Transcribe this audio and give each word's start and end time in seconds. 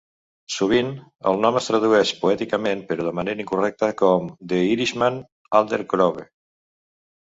Sovint, 0.53 0.87
el 1.31 1.37
nom 1.43 1.59
es 1.59 1.67
tradueix 1.73 2.15
"poèticament", 2.23 2.83
però 2.89 3.07
de 3.11 3.15
manera 3.21 3.45
incorrecta, 3.47 3.93
com 4.03 4.35
"The 4.55 4.67
Irishman's 4.75 5.57
Alder 5.63 5.85
Grove". 5.97 6.31